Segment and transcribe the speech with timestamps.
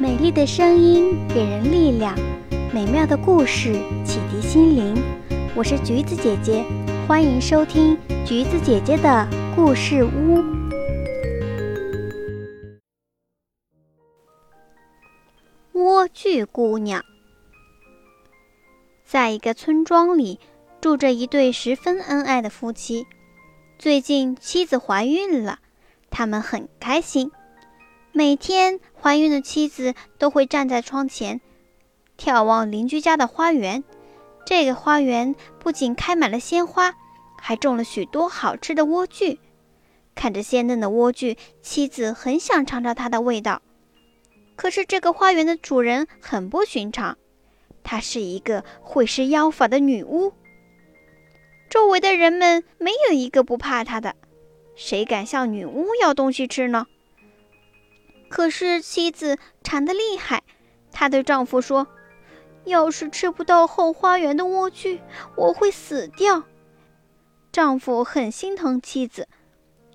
[0.00, 2.18] 美丽的声音给人力量，
[2.72, 4.96] 美妙的故事启迪心灵。
[5.54, 6.64] 我是橘子姐姐，
[7.06, 10.42] 欢迎收听橘子姐姐的故事屋。
[15.74, 17.04] 莴苣姑娘，
[19.04, 20.40] 在一个村庄里，
[20.80, 23.06] 住着一对十分恩爱的夫妻。
[23.78, 25.58] 最近妻子怀孕了，
[26.08, 27.30] 他们很开心。
[28.12, 31.40] 每天，怀孕的妻子都会站在窗前，
[32.18, 33.84] 眺望邻居家的花园。
[34.44, 36.94] 这个花园不仅开满了鲜花，
[37.40, 39.38] 还种了许多好吃的莴苣。
[40.16, 43.62] 看着鲜嫩的莴苣，妻子很想尝尝它的味道。
[44.56, 47.16] 可是，这个花园的主人很不寻常，
[47.84, 50.32] 她是一个会施妖法的女巫。
[51.70, 54.16] 周围的人们没有一个不怕她的，
[54.74, 56.86] 谁敢向女巫要东西吃呢？
[58.30, 60.42] 可是妻子馋得厉害，
[60.92, 61.88] 她对丈夫说
[62.64, 65.00] ：“要是吃不到后花园的莴苣，
[65.36, 66.44] 我会死掉。”
[67.50, 69.26] 丈夫很心疼妻子，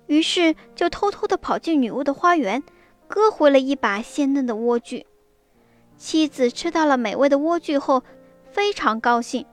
[0.06, 2.62] 于是就偷偷地跑进女巫的花园，
[3.08, 5.06] 割回了一把鲜嫩的莴苣。
[5.96, 8.02] 妻子吃到了美味的莴苣后，
[8.50, 9.46] 非常高兴，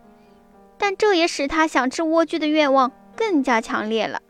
[0.77, 4.21] 但这也使她想吃莴苣的愿望更加强烈了。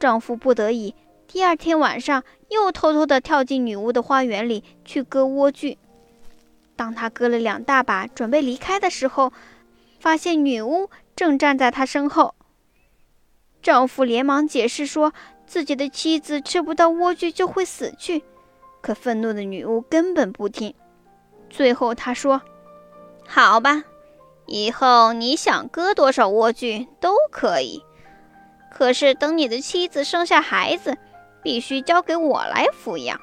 [0.00, 0.94] 丈夫不得已。
[1.26, 5.76] 第二天晚上，又偷偷地跳进女巫的花园里去割莴苣。
[6.76, 9.32] 当他割了两大把，准备离开的时候，
[9.98, 12.34] 发现女巫正站在他身后。
[13.62, 15.12] 丈夫连忙解释说，
[15.46, 18.22] 自己的妻子吃不到莴苣就会死去。
[18.80, 20.74] 可愤怒的女巫根本不听。
[21.48, 22.42] 最后，他说
[23.26, 23.82] ：“好吧，
[24.46, 27.82] 以后你想割多少莴苣都可以。
[28.70, 30.96] 可是等你的妻子生下孩子。”
[31.44, 33.20] 必须交给我来抚养。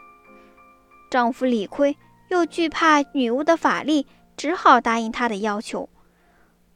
[1.09, 1.97] 丈夫理亏，
[2.29, 5.89] 又惧怕女巫的法力，只好答应她的要求。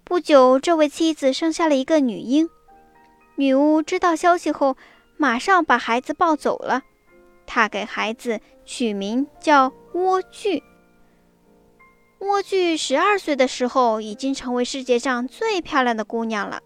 [0.03, 2.49] 不久，这位妻子生下了一个女婴。
[3.37, 4.75] 女巫知道消息后，
[5.17, 6.81] 马上把孩子抱走了。
[7.45, 10.61] 她给孩子取名叫莴苣。
[12.19, 16.61] 莴苣十二岁的时候，已经成为世界上最漂亮的姑娘了。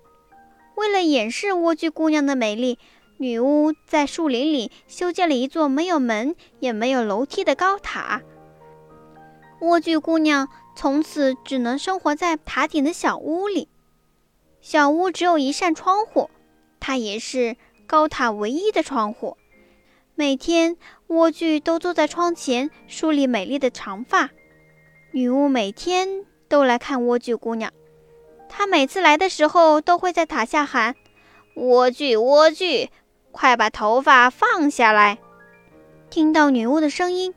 [0.76, 2.80] 为了掩饰莴苣姑娘的美丽，
[3.22, 8.22] 女巫在树林里修建了一座没有门也没有楼梯的高塔。
[9.60, 13.68] 莴苣姑娘从此只能生活在塔顶的小屋里。
[14.62, 16.30] 小屋只有一扇窗户，
[16.80, 19.36] 它也是高塔唯一的窗户。
[20.16, 20.78] 每天，
[21.10, 24.30] 莴苣都坐在窗前梳理美丽的长发。
[25.12, 27.74] 女巫每天都来看莴苣姑娘，
[28.48, 30.96] 她每次来的时候都会在塔下喊
[31.54, 32.88] ：“莴苣，莴苣。”
[33.32, 35.18] 快把头发放下来！
[36.10, 37.34] 听到女巫的声音，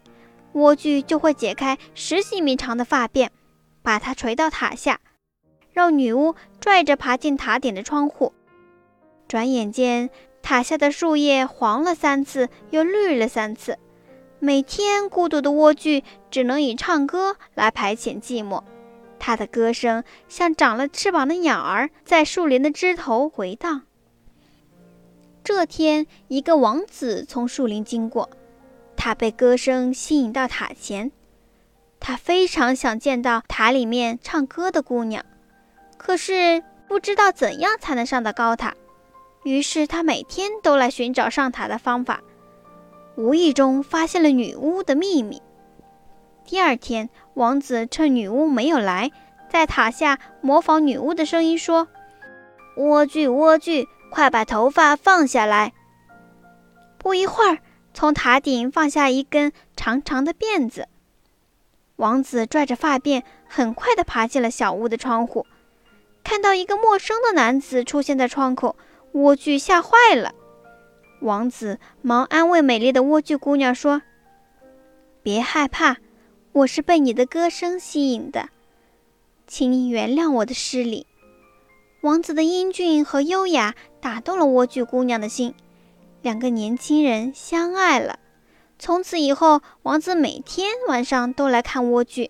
[0.54, 3.28] 莴苣就会解开十几米长的发辫，
[3.82, 5.00] 把它垂到塔下，
[5.72, 8.32] 让女巫拽着爬进塔顶的窗户。
[9.28, 10.10] 转眼间，
[10.42, 13.78] 塔下的树叶黄了三次，又绿了三次。
[14.38, 18.62] 每天，孤独的莴苣只能以唱歌来排遣寂寞。
[19.18, 23.82] 它的歌声像长了翅膀的鸟儿，在树林的枝头回荡。
[25.44, 28.30] 这天，一个王子从树林经过，
[28.96, 31.10] 他被歌声吸引到塔前。
[31.98, 35.24] 他非常想见到塔里面唱歌的姑娘，
[35.96, 38.74] 可是不知道怎样才能上到高塔。
[39.42, 42.20] 于是他每天都来寻找上塔的方法，
[43.16, 45.42] 无意中发现了女巫的秘密。
[46.44, 49.10] 第二天，王子趁女巫没有来，
[49.48, 51.88] 在塔下模仿女巫的声音说
[52.78, 55.72] ：“莴苣，莴苣。”快把头发放下来！
[56.98, 57.60] 不一会儿，
[57.94, 60.86] 从塔顶放下一根长长的辫子。
[61.96, 65.46] 王子拽着发辫，很快地爬进了小屋的窗户。
[66.22, 68.76] 看到一个陌生的男子出现在窗口，
[69.14, 70.34] 莴苣吓坏了。
[71.20, 74.02] 王子忙安慰美丽的莴苣姑娘说
[75.24, 75.96] ：“别害怕，
[76.52, 78.50] 我是被你的歌声吸引的，
[79.46, 81.06] 请你原谅我的失礼。”
[82.02, 85.54] 王子的英俊和优雅打动了莴苣姑娘的心，
[86.20, 88.18] 两个年轻人相爱了。
[88.76, 92.28] 从此以后，王子每天晚上都来看莴苣。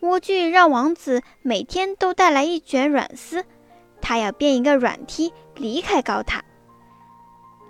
[0.00, 3.44] 莴苣让王子每天都带来一卷软丝，
[4.00, 6.44] 他要编一个软梯离开高塔。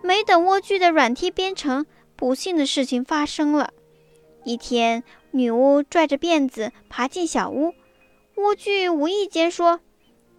[0.03, 1.85] 没等莴苣的软梯编成，
[2.17, 3.75] 不幸的事情发生了。
[4.43, 7.75] 一天，女巫拽着辫子爬进小屋，
[8.37, 9.81] 莴苣无意间说。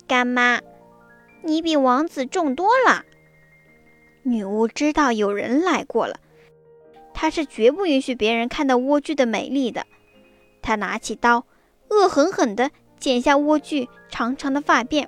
[0.07, 0.61] 干妈，
[1.41, 3.03] 你比王子重多了。
[4.23, 6.19] 女巫知道有人来过了，
[7.13, 9.85] 她是绝不允许别人看到莴苣的美丽的。
[10.61, 11.45] 她拿起刀，
[11.89, 15.07] 恶狠狠地剪下莴苣长长的发辫，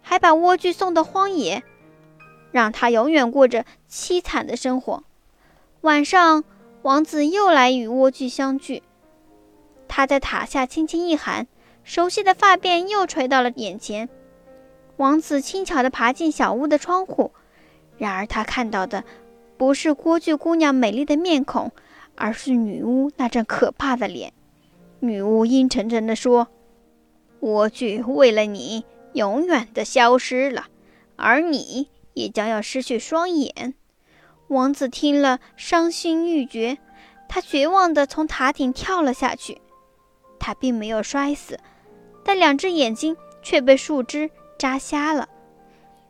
[0.00, 1.62] 还把莴苣送到荒野，
[2.50, 5.04] 让他永远过着凄惨的生活。
[5.82, 6.44] 晚上，
[6.82, 8.82] 王子又来与莴苣相聚。
[9.88, 11.46] 他在塔下轻轻一喊，
[11.84, 14.08] 熟悉的发辫又垂到了眼前。
[14.96, 17.32] 王子轻巧地爬进小屋的窗户，
[17.98, 19.04] 然而他看到的
[19.56, 21.72] 不是莴苣姑娘美丽的面孔，
[22.14, 24.32] 而是女巫那张可怕的脸。
[25.00, 26.48] 女巫阴沉沉地说
[27.40, 30.66] ：“莴苣为了你永远的消失了，
[31.16, 33.74] 而你也将要失去双眼。”
[34.48, 36.78] 王子听了，伤心欲绝，
[37.28, 39.60] 他绝望地从塔顶跳了下去。
[40.38, 41.58] 他并没有摔死，
[42.24, 45.28] 但两只眼睛却被树枝扎瞎了。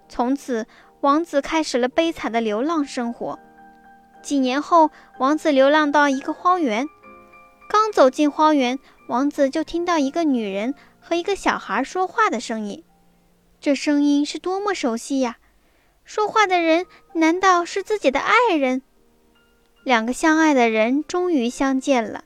[0.08, 0.66] 从此，
[1.00, 3.38] 王子开始了悲惨的流浪生活。
[4.22, 6.86] 几年后，王子流浪到一个荒原，
[7.68, 8.78] 刚走进荒原，
[9.08, 12.84] 王子就听到一个女人和一个小孩说话的声音。
[13.60, 15.38] 这声音是多么熟悉呀！
[16.04, 18.82] 说话的人难道是自己的爱人？
[19.84, 22.24] 两个相爱的人终于相见了。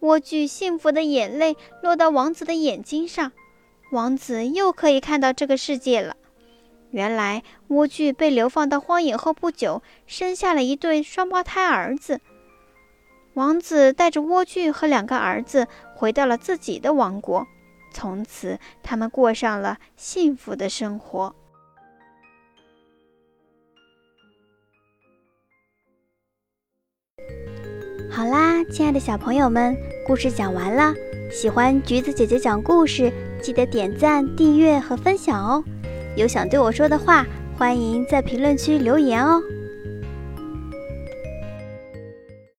[0.00, 3.32] 莴苣幸福的眼泪落到王子的眼睛上，
[3.90, 6.16] 王子又可以看到这个世界了。
[6.90, 12.20] 原来莴苣被流放到荒野后不久，生下了一对双胞胎儿子。
[13.34, 17.46] 王子带着莴苣和两个儿子回到了自己的王国，
[17.92, 21.34] 从此他们过上了幸福的生活。
[28.18, 30.92] 好啦，亲爱的小朋友们，故事讲完了。
[31.30, 35.62] 喜欢橘子姐姐讲故事，记得点赞、订阅和分享哦。
[36.16, 37.24] 有想对我说的话，
[37.56, 39.40] 欢迎在评论区留言哦。